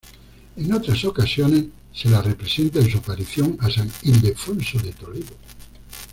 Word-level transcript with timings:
En 0.57 0.73
otras 0.73 1.05
ocasiones 1.05 1.65
se 1.93 2.09
la 2.09 2.23
representa 2.23 2.79
en 2.79 2.89
su 2.89 2.97
aparición 2.97 3.55
a 3.59 3.69
San 3.69 3.87
Ildefonso 4.01 4.79
de 4.79 4.93
Toledo. 4.93 5.35